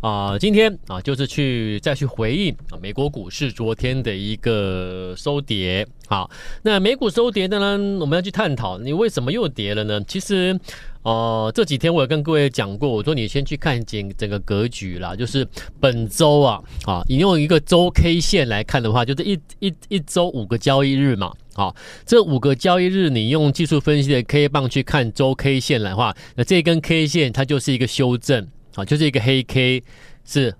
[0.00, 5.86] 啊、今天啊，就是去再去回应啊，美国股市昨天的一个收跌。
[6.06, 6.30] 好，
[6.62, 10.00] 那美股收跌的呢，我们要去探讨你为什么又跌了呢？
[10.06, 10.58] 其实。
[11.02, 15.46] 哦、呃，这几天我有跟各位讲过，我说你先去看整整个格局啦，就是
[15.80, 21.74] 本周啊，啊，你用一个周 K 线来看的话，就是一一一周五个交易日嘛，啊，
[22.04, 28.46] 这五个交易日你用技术分析的 K 棒去看周 K 线来的话，那这根 K 线它就是一个修正
[28.78, 29.82] 啊，就是一个黑 K，
[30.24, 30.54] 是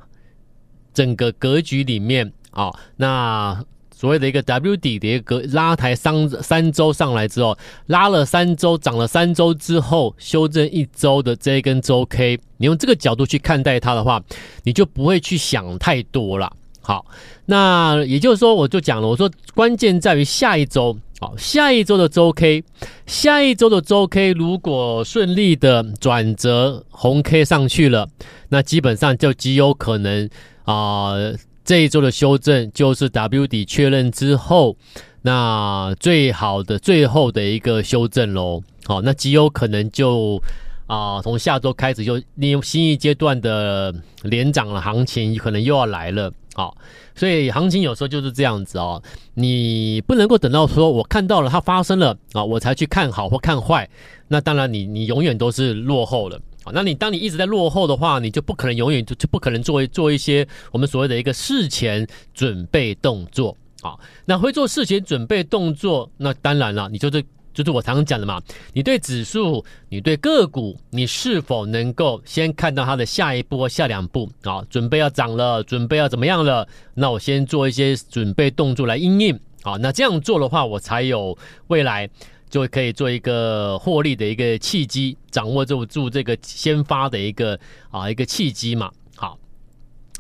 [0.93, 3.65] 整个格局里面啊，那。
[3.91, 14.23] 所谓的一个 W 底的一个格拉抬三三周上来之后，拉了三周，涨了三周之后，修正一周的这一根周 K，你用这个角度去看待它的话，
[14.63, 16.53] 你就不会去想太多了。
[16.81, 17.05] 好，
[17.47, 22.63] 那也就是说，我就讲了，我说关键在于下一周，好，下一周的周 K，
[23.05, 28.09] 下一周的周 K 如果顺利的转折红 K 上去了，
[28.51, 30.31] 那基本上就极有可能
[30.65, 31.15] 啊。
[31.65, 34.77] 这一周的修正就是 W 底确认之后，
[35.23, 38.63] 那最好的最后的一个修正喽。
[38.87, 40.41] 好，那极有可能就
[40.87, 46.33] 啊，从下周开始就利用新一阶段的连涨的行情，可能又要来了。
[46.59, 46.77] 好，
[47.15, 49.01] 所以行情有时候就是这样子哦，
[49.35, 53.89] 你不能够等到说我看到了它发生了啊，我才去看好或看坏。
[54.27, 56.37] 那当然你，你永远都是落后了。
[56.73, 63.95] 那你当你一直在落后的话，你就不可能永远就就不可能做做一些我们所谓的一个事前准备动作啊。
[64.25, 68.41] 那会做事前准备动作，那当然了，你就是就是我常常讲的嘛。
[68.73, 74.65] 你对指数，你对个股，你是否能够先看到它的下一波下两步啊？
[74.71, 76.67] 准备要涨了，准备要怎么样了？
[76.95, 79.77] 那我先做一些准备动作来应应啊。
[79.81, 81.37] 那这样做的话，我才有
[81.69, 82.09] 未来。
[82.51, 87.61] 就可以做一个获利的一个契机，掌握住住这个先发的一个
[87.91, 88.91] 啊一个契机嘛。
[89.17, 89.39] 好，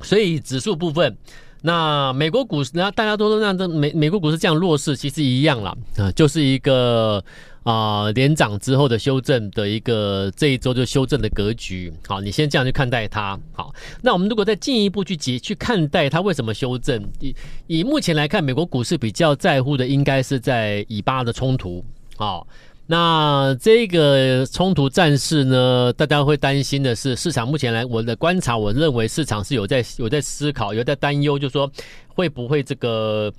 [0.03, 1.17] 所以指数部分，
[1.63, 7.23] 那美国股市，那大家都说让这美美国股市这样弱势，其实一样啦，啊，就是一个
[7.65, 11.93] 啊连涨之后的修正的一个这一周就修正的格局。
[12.07, 13.39] 好，你先这样去看待它。
[13.53, 17.35] 好，那我们如果再进一步去解去看待它为什么修正，以
[17.67, 21.85] 以目前来看，美国股市比较在乎的应该是在以巴的冲突。
[22.17, 22.47] 好，
[22.91, 31.71] 那这个冲突战事呢，大家会担心的是，市场目前来我的观察，我认为市场是有在有在思考，有在担忧，就是说
[32.06, 33.31] 会不会这个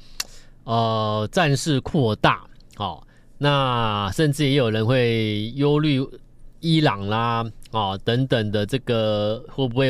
[0.65, 2.45] 呃战事扩大？
[2.75, 3.03] 好，
[3.39, 5.99] 那甚至也有人会忧虑
[6.59, 9.89] 伊朗啦啊等等的这个会不会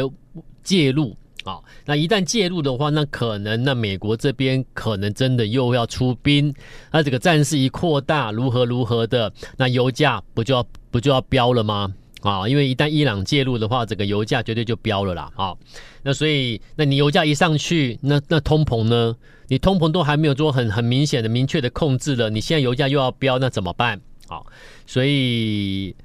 [0.64, 1.14] 介入？
[1.50, 6.54] 好，那一旦介入的话，那可能那美国这边可能真的又要出兵，
[6.92, 11.92] 那这个战事一扩大，如何如何的，那油价不就要不就要飙了吗？
[12.22, 15.32] 啊，因为一旦伊朗介入的话，这个油价绝对就飙了啦。
[15.36, 15.56] 啊，
[16.04, 19.16] 那所以那你油价一上去，那那通膨呢？
[19.48, 24.00] 你通膨都还没有做很很明显的明确的控制了，你现在油价又要飙，那怎么办？
[24.28, 24.40] 啊，
[24.86, 25.96] 所以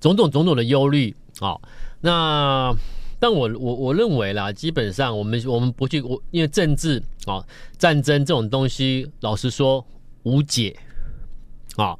[0.00, 1.60] 种种种种的忧虑啊，
[2.00, 2.74] 那。
[3.20, 7.44] 但我我我认为啦，基本上我们我们不去我，因为政治啊、
[7.78, 9.86] 战争这种东西，老实说
[10.22, 10.74] 无解
[11.76, 11.96] 啊、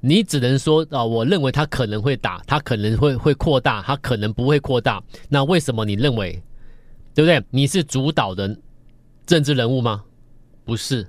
[0.00, 5.02] 你只能说啊、我认为他可能会打，他可能会会扩大，他可能不会扩大。
[5.28, 6.42] 那为什么你认为？
[7.14, 7.44] 对不对？
[7.50, 8.56] 你是主导的
[9.26, 10.02] 政治人物吗？
[10.64, 11.06] 不是。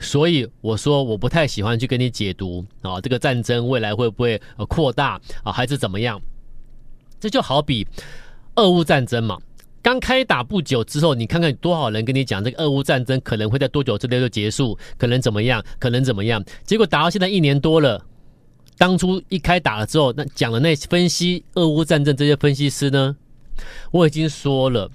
[0.00, 6.20] 所以我说我不太喜欢去跟你解读啊、这个战争未来会不会扩大啊、还是怎么样？
[7.20, 7.86] 这就好比。
[8.56, 9.38] 俄乌战争嘛，
[9.82, 16.44] 刚开打不久之后，你看看多少人跟你讲这个俄乌战争可能会在多久之内就结束，可能怎么样，可能怎么样？
[16.64, 18.04] 结果打到现在一年多了，
[18.76, 23.16] 当初一开打了之后，那讲的那分析俄乌战争这些分析师呢，
[23.90, 24.90] 我已经说了，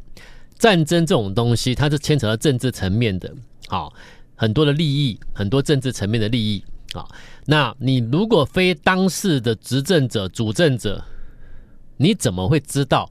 [0.58, 3.34] 战争这种东西它是牵扯到政治层面的，
[3.68, 3.92] 好，
[4.36, 6.64] 很多的利益，很多政治层面的利益
[6.94, 7.04] 啊。
[7.46, 11.04] 那你如果非当事的执政者、主政者，
[11.98, 13.10] 你怎么会知道？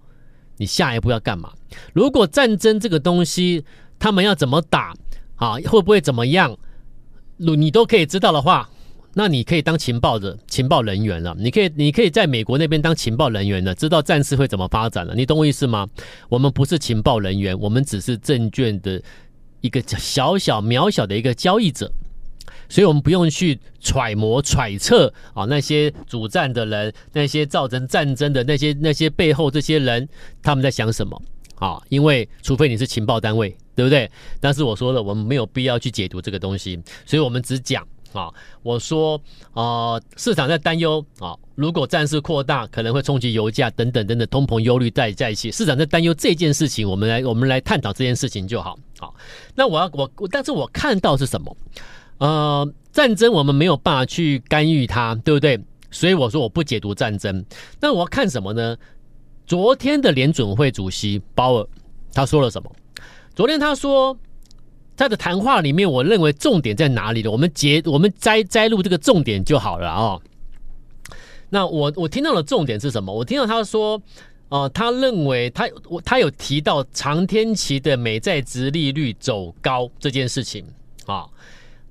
[0.56, 1.52] 你下一步要干嘛？
[1.92, 3.64] 如果战争这个东西，
[3.98, 4.94] 他们要怎么打
[5.36, 5.54] 啊？
[5.66, 6.56] 会不会怎么样？
[7.36, 8.68] 如你都可以知道的话，
[9.14, 11.34] 那你可以当情报的情报人员了。
[11.38, 15.14] 你可以，你可以在美国那边当情报人员了，知道战事会怎么发展了。
[15.14, 15.86] 你懂我意思吗？
[16.28, 19.02] 我们不是情报人员，我们只是证券的
[19.60, 21.90] 一个小小渺小的一个交易者。
[22.68, 30.08] 所以我们不用去揣摩揣测啊那些主战的人，那些造成战争的那些那些背后这些人
[30.42, 31.20] 他们在想什么
[31.56, 31.80] 啊？
[31.88, 34.10] 因为除非你是情报单位，对不对？
[34.40, 37.86] 但是我说了，我们没有必要去解读这个东西，所以我们只讲。
[38.12, 38.32] 啊，
[38.62, 39.20] 我说，
[39.52, 48.78] 呃，市场在担忧啊，如果战事扩大，可能会冲击油价等等等等，通膨忧虑在在一起，市场在担忧这件事情，我们来我们来探讨这件事情就好。
[48.98, 49.14] 好，
[49.54, 51.54] 那我要我，但是我看到是什么？
[52.18, 55.60] 呃，战争我们没有办法去干预它，对不对？
[55.90, 57.44] 所以我说我不解读战争。
[57.80, 58.76] 那我要看什么呢？
[59.46, 61.66] 昨天的联准会主席鲍尔
[62.12, 62.70] 他说了什么？
[63.34, 64.18] 昨天他说。
[64.98, 67.30] 他的谈话里面，我认为重点在哪里呢？
[67.30, 70.22] 我们截我们摘摘录这个重点就好了啊、哦。
[71.50, 73.12] 那我我听到的重点是什么？
[73.12, 74.00] 我听到他说，
[74.48, 80.64] 呃，他认为他我他有提到长天期的美债殖利率走高这件事情
[81.04, 81.26] 啊、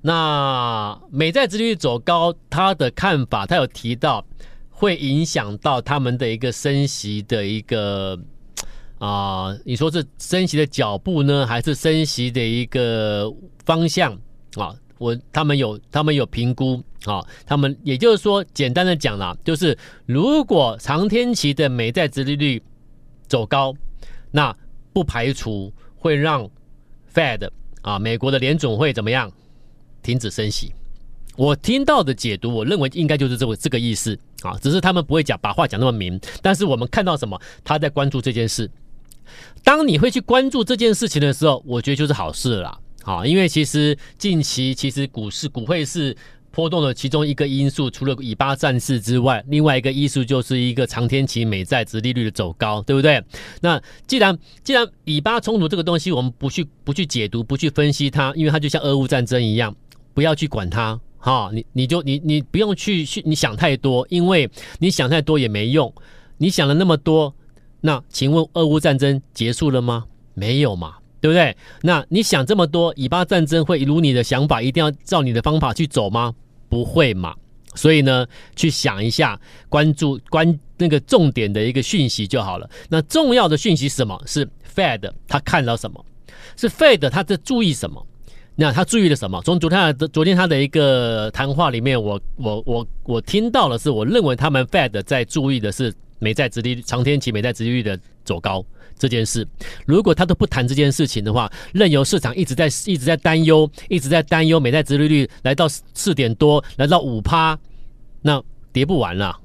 [0.06, 4.24] 那美债殖利率走高，他的看法，他有提到
[4.70, 8.16] 会影响到他们的一个升息的一个。
[8.98, 13.30] 啊、你说是升息的脚步呢，还是升息的一个
[13.64, 14.12] 方向
[14.54, 14.74] 啊？
[14.96, 19.76] 我他们有他们有评估啊，他们也就是说，简单的讲啦，就是
[20.06, 22.62] 如果长天期的美债殖利率
[23.26, 23.74] 走高，
[24.30, 24.56] 那
[24.94, 26.48] 不排除会让
[27.12, 27.50] Fed
[27.82, 29.30] 啊，美国的联总会怎么样
[30.06, 30.72] 停止升息。
[31.36, 38.70] 我听到的解读，我认为应该就是这个这个意思啊，只是他们不会讲把话讲那么明，但是我们看到什么，他在关注这件事。
[39.64, 42.78] 当你会去关注这件事情的时候，我觉得就是好事了啦。
[43.02, 46.16] 好，因为其实近期其实股市股汇是
[46.50, 53.22] 波动的其中一个因素，除了以巴战事之外，另外一个因素就是一个长天期美债殖利率的走高，对不对？
[53.60, 59.76] 那既然既然以巴冲突这个东西，我们不去不去解读，不去分析它，因为它就像俄乌战争一样，
[60.16, 60.98] 不要去管它。
[61.18, 65.92] 哈，你你就你你不用去去你想太多，因为你想太多也没用，
[66.38, 67.34] 你想了那么多。
[67.82, 70.06] 那请问，俄乌战争结束了吗？
[70.32, 71.54] 没有嘛，对不对？
[71.82, 76.32] 那你想这么多，以巴战争会如你的想法，一定要照你的方法去走吗？
[76.70, 77.34] 不会嘛。
[77.74, 79.38] 所以呢，去想一下，
[79.68, 82.70] 关注关那个重点的一个讯息就好了。
[82.88, 84.18] 那重要的讯息是什么？
[84.24, 86.02] 是 Fed 他看到什么？
[86.56, 88.06] 是 Fed 他在注意什么？
[88.56, 89.40] 那他注意了什么？
[89.44, 95.94] 从昨天的昨天他的一个谈话里面，我我我我听到的是，我认为他们 Fed 在注意的是。
[96.18, 98.64] 美债殖利率长天期美债殖利率的走高
[98.98, 99.46] 这件事，
[99.84, 107.58] 如果他都不谈这件事情的话，任由市场一直在一直在担忧，一直在担忧美债殖利率来到四点多，来到五趴，
[108.22, 108.42] 那
[108.72, 109.38] 跌不完了，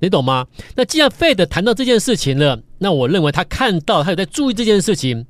[0.00, 0.46] 你懂吗？
[0.76, 5.24] 那既然 Fed 谈到这件事情了，那我认为他看到他有在注意这件事情，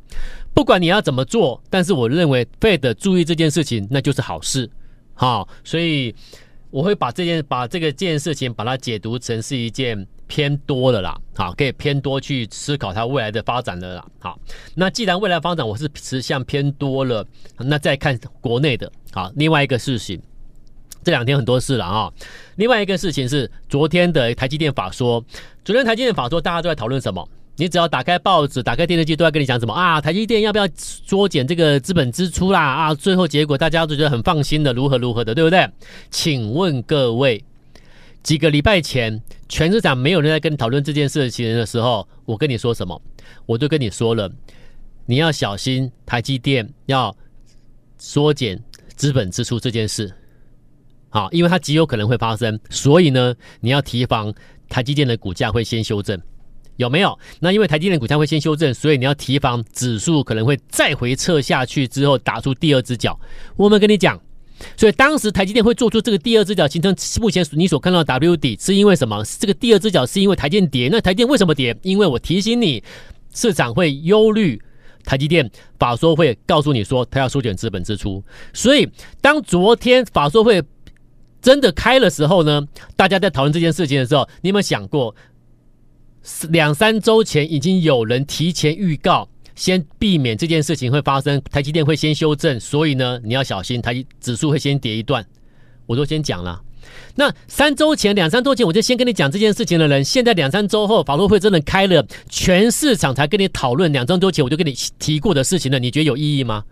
[0.54, 4.70] 不管你要怎么做，但是我认为 Fed 注意这件事情，那就是好事，
[5.14, 6.14] 好，所以
[6.70, 10.06] 我会把这件把这个件事情把它解读成是一件。
[10.28, 14.40] 偏多的啦，好，可以偏多去思考它未来的发展的啦，好，
[14.74, 17.22] 那既然未来发展我是持向偏多了，
[17.58, 20.18] 那再看国内的，好，另外一个事情，
[21.04, 22.10] 这两天很多事了啊，
[22.56, 25.22] 另外一个事情是昨天的台积电法说，
[25.66, 27.28] 昨天台积电法说大家都在讨论什么？
[27.56, 30.00] 你只要打开报纸、打开电视机，都在跟你讲什么啊？
[30.00, 32.60] 台积电要不要缩减这个资本支出啦？
[32.60, 35.68] 啊，最后结果大家都觉得很放心的，如何如何的，对不对？
[36.10, 37.44] 请问各位。
[38.22, 43.02] 几个礼拜前，全市场没有人在跟你讨论这件事情的时候，我跟你说什么？
[43.46, 44.30] 我就跟你说了，
[45.06, 47.12] 你要小心台积电要
[47.98, 48.62] 缩减
[48.94, 50.14] 资本支出这件事，
[51.10, 54.32] 好，因为它极有可能会发生，所以呢，你要提防
[54.68, 56.16] 台积电的股价会先修正，
[56.76, 57.18] 有没有？
[57.40, 63.18] 那因为台积电股价会先修正，所以你要提防指数可能会再回撤下去之后打出第二只脚。
[63.56, 64.20] 我们跟你讲。
[64.76, 69.20] 所以当时台积电会做出这个第二只脚，形成目前你所看到的 W 底，是因为什么？
[69.40, 70.88] 这个第二只脚是因为台积电跌。
[70.88, 71.76] 那台积电为什么跌？
[71.82, 72.80] 因为我提醒你，
[73.34, 74.62] 市场会忧虑
[75.04, 75.50] 台积电
[75.80, 78.22] 法说会告诉你说，他要缩减资本支出。
[78.52, 78.88] 所以
[79.20, 80.62] 当昨天法说会
[81.40, 82.62] 真的开的时候呢，
[82.94, 85.12] 大家在讨论这件事情的时候，你有没有想过，
[86.50, 89.28] 两三周前已经有人提前预告？
[89.54, 95.24] 先避免这件事情会发生，台积电会先修正，所以呢，你要小心，台指数会先跌一段。
[95.84, 96.62] 我都先讲了。
[97.16, 106.64] 那三周前、两三周前，我就先跟你讲这件事情的人，现在两三周后，法说会真的开了，全市场才跟你讨论两三周前我就跟你提过的事情了，你觉得有意义吗？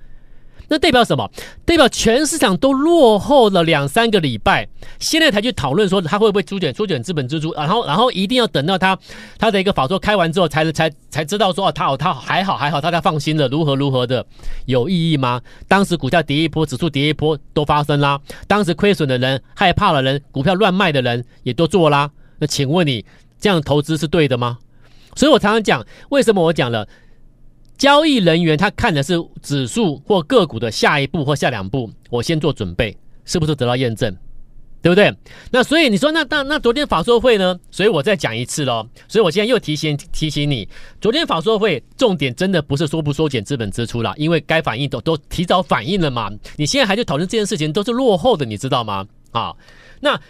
[0.71, 1.29] 那代表什么？
[1.65, 4.69] 代表全市场都落后了两三个礼拜，
[5.01, 8.97] 现在才去讨论说它会不会缩卷缩卷资本支出，然后然后一定要等到它
[9.37, 14.25] 它的一个法说开完之后才才才知道说哦，它哦它还好还好，大家放心了，如何如何的
[14.67, 15.41] 有意义吗？
[15.67, 22.09] 当时股价跌一波，指数跌一波都发生啦，当时亏损的人、害怕的人、股票乱卖的人也都做啦。
[22.39, 23.05] 那请问你
[23.41, 24.59] 这样投资是对的吗？
[25.17, 26.87] 所以我常常讲，为什么我讲了？
[27.81, 32.95] 交易人员他看的是指数或个股的下一步或下两步，我先做准备，
[33.25, 34.15] 是不是得到验证？
[34.83, 35.11] 对不对？
[35.51, 37.59] 那所以你说那那那昨天法说会呢？
[37.71, 38.87] 所以我再讲一次喽。
[39.09, 40.69] 所以我现在又提醒提醒你，
[41.01, 46.31] 昨天法说会重点真的不是说不缩减资本支出了，因为该反应都都提早反应了嘛。
[46.57, 49.07] 你现在还去讨论这件事情，都是落后的，你知道吗？
[49.31, 49.55] 啊，
[50.01, 50.21] 那。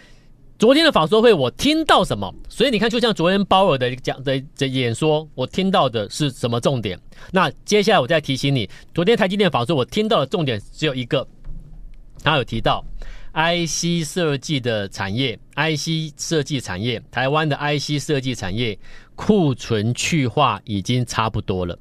[0.61, 2.31] 昨天的法说会，我听到什么？
[2.47, 6.99] 所以你看，就像昨天鲍尔的讲的的演说，我听到的是什么重点？
[7.31, 11.27] 那接下来我再提醒你，昨天台积电法说，我听到的重点只有一个，
[12.23, 12.85] 他有提到
[13.33, 18.77] IC 设计的产业，IC 设计产业，台湾的 IC 设计产业
[19.15, 21.75] 库存去化已经差不多了，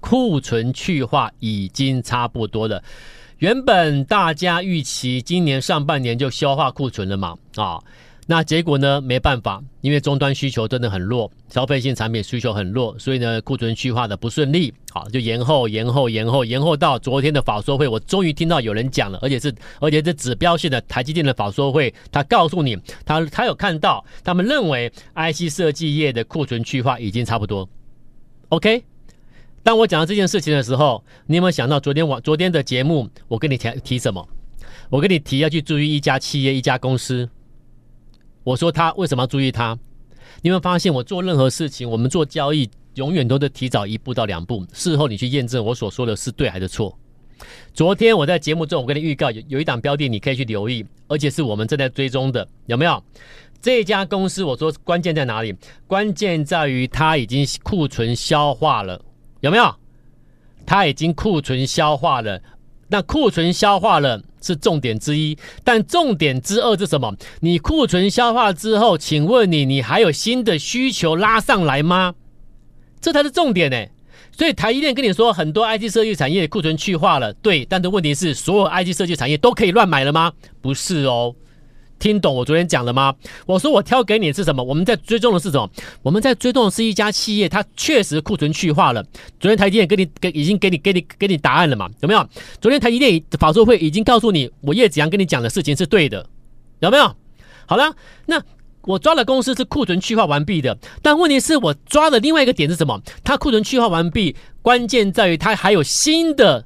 [0.00, 2.82] 库存去化已经差不多了。
[3.38, 7.78] 原本大家预期今年上半年就消化库存了嘛，啊，
[8.26, 8.98] 那结果呢？
[8.98, 22.74] 没办法，因为终端需求真的很弱，消费性产品需求很弱，所以呢，库存去化的不顺利，好，就延后、延后、延后、延后到昨天的法说会，我终于听到有人讲了，而且是而且是指标性的台积电的法说会，他告诉你，
[23.04, 27.68] 他他有看到，他们认为 IC 设计业的库存去化已经差不多
[28.48, 28.82] ，OK。
[29.66, 34.24] 当我讲到这件事情的时候，你有没有想到昨天晚昨天的节目，我跟你提提什么？
[34.88, 37.28] 我跟你提要去注意一家企业、一家公司。
[38.44, 39.76] 我说他为什么要注意他？
[40.40, 46.96] 你有没有发现我做任何事情，我们做交易永远都得提早一步到两步，事后你去验证我所说的是对还是错。
[47.74, 53.02] 昨天我在节目中，我跟你预告有有一档标的，你可以去留意，而且是我们正在追踪的，有没有？
[53.60, 55.52] 这家公司我说关键在哪里？
[55.88, 59.02] 关键在于它已经库存消化了。
[59.46, 59.74] 有没有？
[60.66, 62.42] 它已经库存消化了，
[62.88, 67.14] 那库存消化了是重点之一，但重点之二是什么？
[67.40, 72.14] 你库存消化之后，请问你，你还有新的需求拉上来吗？
[73.00, 73.86] 这才是重点呢。
[74.32, 80.32] 所以台积电跟你说，很多 IT 设计产业库存去化了，对，但是问题是，所有 IT 设计产业都可以乱买了吗？
[80.60, 81.34] 不是哦。
[81.98, 83.14] 听懂我昨天讲了吗？
[83.46, 84.62] 我说我挑给你的是什么？
[84.62, 85.68] 我们在追踪的是什么？
[86.02, 89.02] 我们在追踪的是一家企业，它确实库存去化了。
[89.40, 91.88] 昨天台积电给你给已经给你给你给你答案了嘛？
[92.00, 92.28] 有没有？
[92.60, 96.26] 昨天台积电法说会已经告诉你，我叶子阳跟你讲的事情是对的，
[96.80, 97.14] 有没有？
[97.66, 97.94] 好了，
[98.26, 98.42] 那
[98.82, 103.00] 我抓的公司是库存去化完毕的，但问题是我抓的另外一个点是什么？
[103.24, 106.64] 它库存去化完毕，关键在于它还有新的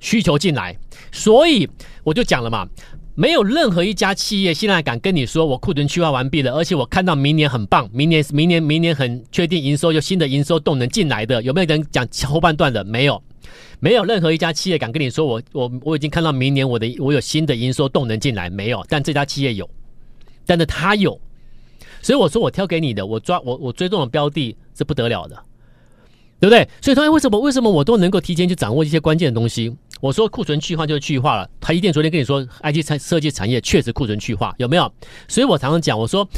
[0.00, 0.76] 需求进来，
[1.12, 1.66] 所以
[2.02, 2.68] 我就讲了嘛。
[3.16, 12.82] 没有任何一家企业现在敢跟你说，我库存去化完毕了，而且我看到明年很棒，明年明年明年很确定营收有新的营收动能进来的，有没有人讲后半段的？
[12.82, 13.22] 没有，
[13.78, 19.70] 没有任何一家企业敢跟你说，我我我已经看到明年我的我有新的营收动能进来，没有，但这家企业有，
[20.44, 21.20] 但是他有，
[22.02, 25.40] 所以我说我挑给你的，我抓我我追踪的标的是不得了的。
[26.40, 26.68] 对不对？
[26.82, 29.74] 所以，他为什么为什么我都能够提前去掌握一些关键的东西？
[30.04, 31.48] 我说库存去化就是去化了。
[31.58, 34.92] 他一定昨天跟你说，IC 设计产业确实库存去化，有没有？
[35.28, 36.28] 所以我常常讲，我说，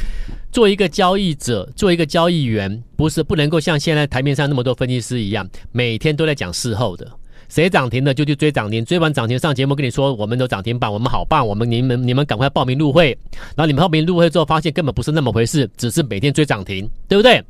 [0.52, 7.10] 做一个交易者，做一个交易员，不是不能够像现在台面上那么多分析师一样，每天都在讲事后的，
[7.48, 13.18] 谁涨停了就去追涨停，追完涨停上节目跟你说，我们有涨停板，我们好棒，我们你们你们赶快报名入会。
[13.56, 17.42] 然后你们报名入会之后，发现根本不是那么回事，只是每天追涨停，对不对？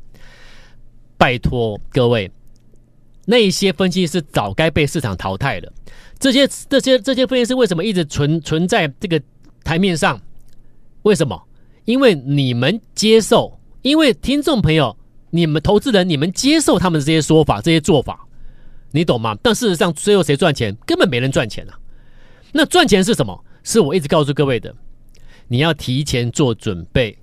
[1.15, 2.31] 拜托各位。
[3.29, 5.71] 那一些分析师早该被市场淘汰了。
[6.19, 9.21] 这些、这些、这些分析师为什么一直存存在这个
[9.63, 10.19] 台面上？
[11.03, 11.41] 为什么？
[11.85, 14.97] 因为你们接受，因为听众朋友、
[15.29, 18.27] 你们投资人、你们接受他们的这些说法、这些做法，
[18.91, 19.37] 你懂吗？
[19.41, 20.75] 但事实上，最后谁赚钱？
[20.85, 21.79] 根本没人赚钱啊。
[22.51, 23.43] 那赚钱是什么？
[23.63, 24.73] 是我一直告诉各位的，
[25.47, 27.17] 你要提前做准备。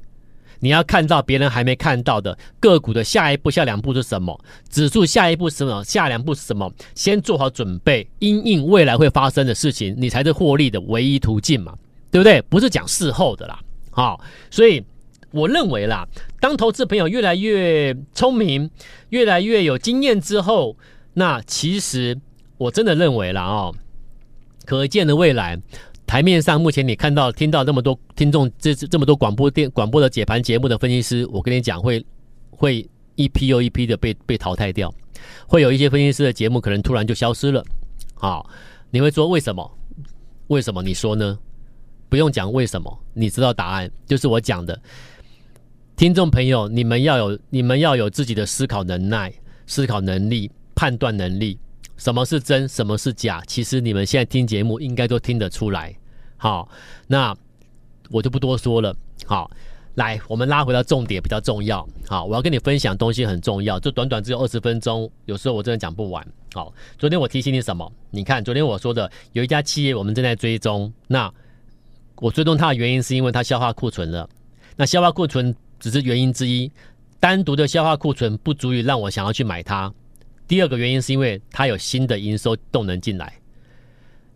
[0.64, 4.40] 你要看到别人还没看到的个股的下一步、下两步是什么？
[4.70, 5.84] 指数下一步是什么？
[5.84, 6.72] 下两步是什么？
[6.94, 11.76] 先做好准备，因应未来会发生的事情，你才是获利的唯一途径嘛，
[12.10, 12.40] 对不对？
[12.48, 14.18] 不是讲事后的啦，好，
[14.50, 14.82] 所以
[15.32, 16.08] 我认为啦，
[16.40, 18.70] 当投资朋友越来越聪明、
[19.10, 20.78] 越来越有经验之后，
[21.12, 22.18] 那其实
[22.56, 23.74] 我真的认为啦哦，
[24.64, 25.60] 可见的未来。
[26.06, 32.04] 台面上目前你看到听到那么多听众这这么多广播电广播的解盘节目的分析师，我跟你讲会
[32.50, 34.92] 会一批又一批的被被淘汰掉，
[35.46, 37.64] 会有一些分析师的节目可能突然就消失了。
[38.14, 38.48] 好，
[38.90, 39.78] 你会说为什么？
[40.48, 40.82] 为什么？
[40.82, 41.38] 你说呢？
[42.08, 44.78] 不用讲为什么，你知道答案，就是我讲的。
[45.96, 49.32] 听众朋友，你们要有你们要有自己的思考能耐、
[49.66, 51.58] 思考能力、判断能力。
[51.96, 52.68] 什么是真？
[52.68, 53.42] 什么是假？
[53.46, 55.94] 其实你们现在听节目应该都听得出来。
[56.36, 56.68] 好，
[57.06, 57.34] 那
[58.10, 58.94] 我就不多说了。
[59.24, 59.50] 好，
[59.94, 61.86] 来，我们拉回到重点，比较重要。
[62.08, 66.26] 好，我要跟你分享东西很重要，就短短只有二十分钟，有时候我真的讲不完。
[66.52, 67.90] 好，昨天我提醒你什么？
[68.10, 70.92] 你看，昨天我说的有一家企业，我们正在追踪。
[71.06, 71.32] 那
[72.16, 74.28] 我追踪它的原因是因为它消化库存了。
[74.76, 76.70] 那消化库存只是原因之一，
[77.20, 79.92] 单独的消化库存不足以让我想要去买它。
[80.46, 83.32] 第二个原因是因为它有新的营收动能进来。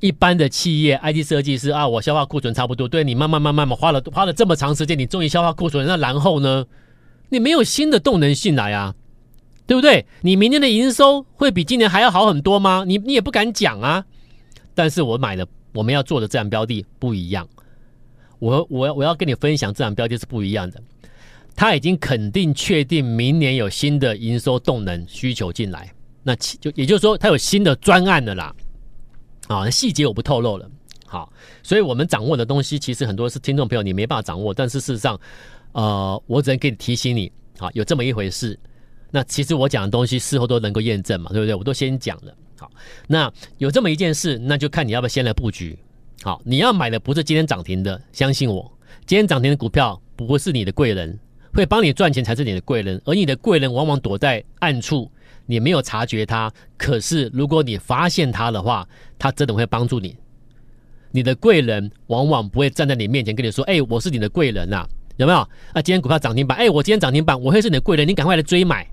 [0.00, 6.64] 一般的企业 IT 设计师啊，我消化库存差不多，对，你慢慢慢慢慢花了花了这么长时间，你终于消化库存，那然后呢？
[7.30, 8.94] 你没有新的动能进来啊，
[9.66, 10.06] 对不对？
[10.22, 12.84] 你明年的营收会比今年还要好很多吗？
[12.86, 14.04] 你你也不敢讲啊。
[14.74, 17.46] 但是我买的我们要做的这样标的不一样。
[18.38, 20.80] 我我我要跟你分享，这档标的是不一样的。
[21.56, 28.54] 他已经肯定确定明年有新的营收动能需求进来，那其就也就是说，他有新的专案的啦。
[29.46, 30.70] 啊，细节我不透露了。
[31.06, 31.32] 好，
[31.62, 35.18] 所以我们掌握的东西，其实很多是听众朋友你没办法掌握，但是事实上，
[35.72, 38.58] 呃，我只能给你提醒你，好，有这么一回事。
[39.10, 41.54] 那其实我讲的东西事后都能够验证嘛，对不对？
[41.54, 42.34] 我都先讲了。
[42.58, 42.70] 好，
[43.06, 45.78] 那有这么一件事，那就看你要不要先来布局。
[46.22, 48.70] 好，你要买的不是今天涨停的，相信我，
[49.06, 51.18] 今天涨停的股票不是你的贵人，
[51.54, 55.10] 会帮你赚钱才是你的贵人，而你的贵人往往躲在暗处，
[55.48, 56.52] 你没有察觉他。
[56.76, 58.86] 可是如果你发现他的话，
[59.18, 60.16] 他真的会帮助你。
[61.10, 64.86] 你的贵人往往不会站在你面前跟你说：“哎，我是你的贵人呐，
[65.16, 65.38] 有没有？”
[65.72, 68.86] 啊，今天股票涨停板，哎，我今天涨停板，我会是你的贵人，你赶快来追买。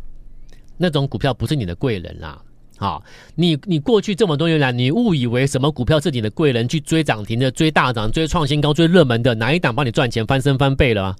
[0.78, 2.42] 那种股票不是你的贵人啦。
[2.78, 3.04] 好，
[3.36, 6.68] 你你过去这么多年来，你误以为什么股票是你的贵人？
[6.68, 11.16] 去追涨停的、追大涨、追创新高、追热门的，哪一档帮你赚钱翻身翻倍了？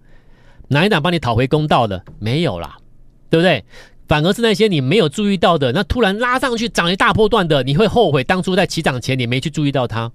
[0.70, 2.04] 哪一档帮你讨回公道的？
[2.20, 2.78] 没有啦，
[3.30, 3.64] 对不对？
[4.08, 10.12] 反而是那些你没有注意到的，那突然拉上去涨一大波段的，你会后悔当初在起涨前你没去注意到它。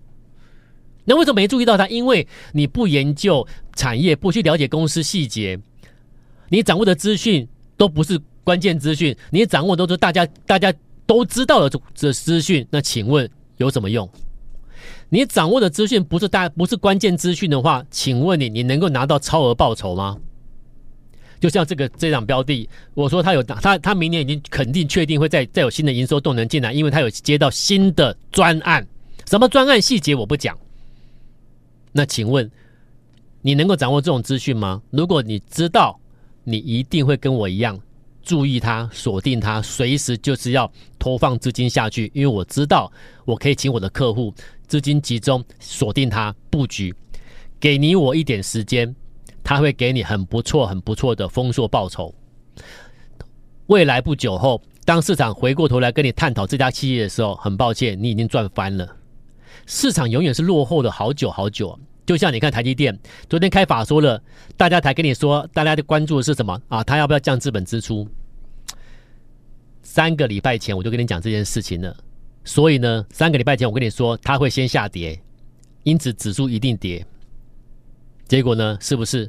[1.05, 1.89] 那为什么没注意到它？
[1.89, 5.59] 因为你不研究产业，不去了解公司细节，
[6.49, 10.73] 你掌握的资讯都不是关键资讯，你掌握都是大家大家。
[11.07, 14.09] 都知道的这这资讯，那请问有什么用？
[15.09, 20.17] 你掌握的资讯不是大不是关键资讯的话，请问你你能够拿到超额报酬吗？
[21.41, 28.87] 就像这个这张标的，我说他有他他明年已经肯定确定会再再有新的营收动能进来，因为他有接到新的专案，
[29.27, 30.57] 什么专案细节我不讲。
[31.93, 32.49] 那请问
[33.41, 34.83] 你能够掌握这种资讯吗？
[34.91, 35.99] 如果你知道，
[36.45, 37.81] 你一定会跟我一样。
[38.23, 42.93] 注意它，锁定它，随时就是要投放资金下去，因为我知道
[43.25, 44.33] 我可以请我的客户
[44.69, 46.95] 资金集中锁定它布局，
[47.59, 48.95] 给你我一点时间，
[49.51, 52.15] 他会给你很不错、很不错的丰硕报酬。
[53.67, 58.97] 未来不久后，当市场回过头来跟你探讨这家企业的时候，很抱歉，你已经赚翻了。
[59.67, 61.77] 市场永远是落后的好久好久。
[62.07, 62.97] 就像你看台积电，
[63.29, 64.23] 昨天开法说了，
[64.57, 66.85] 大家才跟你说，大家的关注的是什么啊？
[66.85, 68.07] 他要不要降资本支出？
[69.83, 71.97] 三个礼拜前我就跟你讲这件事情了，
[72.45, 75.21] 所以呢，三个礼拜前我跟你说他会先下跌，
[75.83, 77.05] 因此指数一定跌。
[78.29, 79.29] 结果呢，是不是？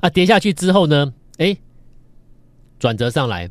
[0.00, 1.56] 啊，跌下去之后呢，哎，
[2.78, 3.50] 转折上来，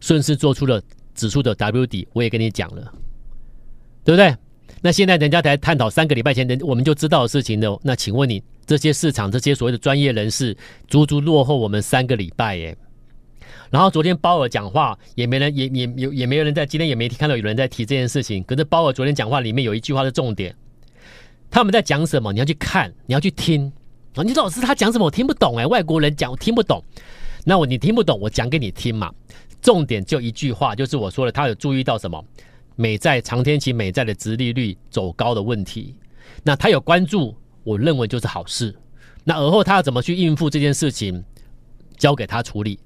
[0.00, 0.82] 顺势做出了
[1.14, 2.92] 指数的 W 底，我也跟你讲了，
[4.04, 4.34] 对不对？
[4.80, 7.76] 那现在人家才探讨三个礼拜前的我们就知道的事情呢。
[7.82, 12.76] 那请问你这些市场这些所谓的专业人士，足足落后我们三个礼拜耶。
[13.70, 18.42] 然后昨天鲍尔讲话也没人也也也也没有人在今天也没看到有人在提这件事情。
[18.44, 20.54] 可是鲍尔昨天讲话里面有一句话的重点，
[21.50, 22.32] 他们在讲什么？
[22.32, 23.72] 你要去看，你要去听
[24.22, 25.04] 你老师他讲什么？
[25.04, 26.82] 我听不懂哎，外国人讲我听不懂。
[27.44, 29.12] 那我你听不懂，我讲给你听嘛。
[29.60, 32.22] 重点就一句话，就是我说了，他有注意到什么？
[32.76, 35.96] 美债长天期美债的殖利率走高的问题，
[36.44, 38.72] 那他有关注，我认为就是好事。
[39.24, 41.24] 那而后他要怎么去应付这件事情，
[41.96, 42.78] 交给他处理。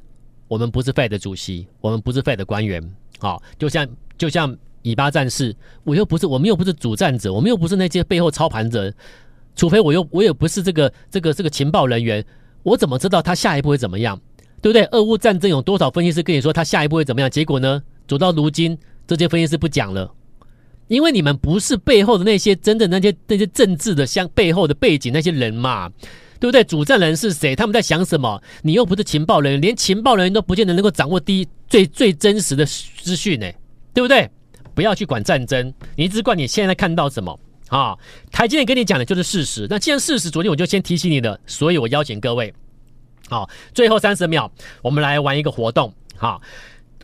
[0.48, 2.82] 我们不是 Fed 的主席，我们不是 Fed 的官员，
[3.18, 8.92] 好，就像就像以巴战事，我又不是，我们又不是主战者，我们又不是那些背后操盘者，
[9.54, 12.24] 除非我又我也不是这个这个这个情报人员，
[12.62, 14.20] 我怎么知道他下一步会怎么样？
[14.60, 14.84] 对不对？
[14.92, 17.30] 俄乌战争有多少分析师跟你说他下一步会怎么样？
[17.30, 17.82] 结果呢？
[18.06, 18.78] 走到如今。
[19.04, 20.10] 这些分析师不讲了，
[20.86, 25.90] 因为你们不是背后的那些真的那些那些政治的像背后的背景那些人嘛，
[26.38, 26.62] 对不对？
[26.62, 27.54] 主战人是谁？
[27.54, 28.40] 他们在想什么？
[28.62, 33.50] 你又不是情报人员，连情报人员都不见得能够掌握第一最最真实的资讯呢，
[33.92, 34.30] 对不对？
[34.72, 37.38] 不要去管战争，你只管你现在看到什么
[37.76, 37.96] 啊？
[38.30, 39.66] 台积电跟你讲的就是事实。
[39.68, 42.52] 那既然事实，昨天我就先提醒你的，所以我邀请各位，
[43.28, 44.50] 好，最后三十秒，
[44.82, 45.92] 我们来玩一个活动。
[46.16, 46.40] 好，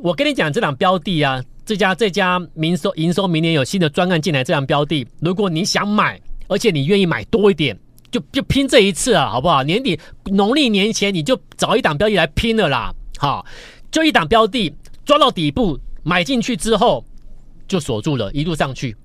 [0.00, 7.76] 我跟你讲，这档标的啊，这家这家营收营收明年有新的专案进来，这档标的，如果你想买，而且你愿意买多一点。
[8.10, 9.62] 就就拼这一次啊，好不好？
[9.62, 13.44] 年底农历年前你就找一档标的来拼了啦，好，
[13.90, 17.04] 就一档标的抓到底部买进去之后
[17.66, 18.96] 就锁住了，一路上去，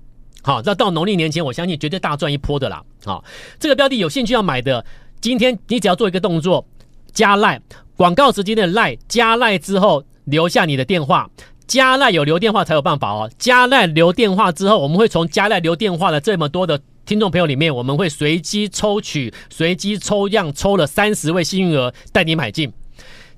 [0.44, 3.24] 好，那到农历年前我相信绝对大赚一波的啦，好，
[3.58, 4.84] 这个标的有兴趣要买的，
[5.20, 6.66] 今天你只要做一个动作，
[7.12, 7.60] 加赖
[7.96, 11.30] 广告时间的赖加赖之后留下你的电话，
[11.66, 16.78] 加赖有留电话才有办法哦，加赖留电话之后，我们会从加赖留电话的这么多的。
[17.06, 22.72] 听众朋友里面，我们会随机抽取、随机抽样抽了三十位幸运儿，带你买进。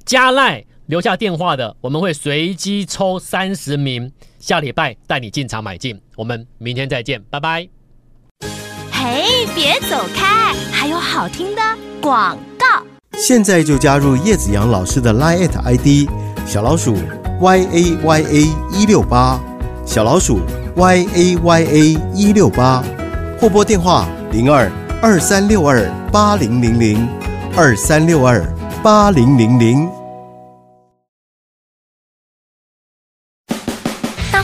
[0.04, 6.00] 加赖留下电话的，我们会随机抽三十名，下礼拜带你进场买进。
[6.16, 7.68] 我们明天再见，拜拜。
[8.92, 11.62] 嘿，别走开，还有好听的
[12.00, 12.66] 广告。
[13.18, 16.08] 现在就加入叶子阳老师的 Line ID
[16.46, 16.94] 小老鼠
[17.40, 19.40] y a y a 一六八，
[19.84, 20.38] 小老鼠
[20.76, 22.84] y a y a 一六八。
[23.40, 24.70] 或拨电话零二
[25.02, 27.08] 二三六二八零零零
[27.56, 28.40] 二三六二
[28.84, 29.90] 八零零零。